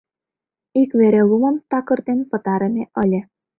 Ик 0.81 0.91
вере 0.99 1.21
лумым 1.29 1.55
такыртен 1.69 2.19
пытарыме 2.31 2.83
ыле. 3.03 3.21